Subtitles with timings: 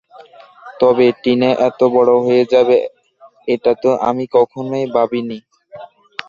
[0.79, 2.77] তবে টিনা এত বড় হয়ে যাবে,
[3.47, 5.39] এটাতো আমি কখনই ভাবিনি।